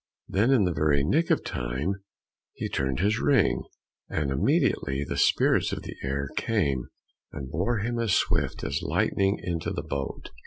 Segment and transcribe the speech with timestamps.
[0.27, 1.93] Then in the very nick of time
[2.53, 3.61] he turned his ring,
[4.09, 6.85] and immediately the spirits of the air came
[7.31, 10.31] and bore him as swift as lightning into the boat.